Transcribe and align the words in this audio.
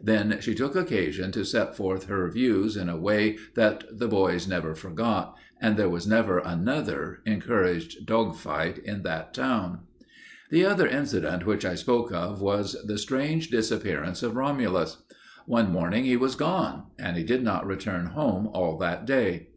Then 0.00 0.38
she 0.40 0.56
took 0.56 0.74
occasion 0.74 1.30
to 1.30 1.44
set 1.44 1.76
forth 1.76 2.06
her 2.06 2.28
views 2.28 2.76
in 2.76 2.88
a 2.88 2.98
way 2.98 3.38
that 3.54 3.84
the 3.92 4.08
boys 4.08 4.48
never 4.48 4.74
forgot, 4.74 5.36
and 5.60 5.76
there 5.76 5.88
was 5.88 6.04
never 6.04 6.40
another 6.40 7.20
encouraged 7.24 8.04
dog 8.04 8.34
fight 8.34 8.78
in 8.78 9.04
that 9.04 9.32
town. 9.32 9.86
The 10.50 10.64
other 10.66 10.88
incident 10.88 11.46
which 11.46 11.64
I 11.64 11.76
spoke 11.76 12.10
of 12.12 12.40
was 12.40 12.72
the 12.88 12.98
strange 12.98 13.50
disappearance 13.50 14.24
of 14.24 14.34
Romulus. 14.34 15.00
One 15.46 15.70
morning 15.70 16.06
he 16.06 16.16
was 16.16 16.34
gone 16.34 16.86
and 16.98 17.16
he 17.16 17.22
did 17.22 17.44
not 17.44 17.64
return 17.64 18.06
home 18.06 18.48
all 18.48 18.78
that 18.78 19.06
day. 19.06 19.50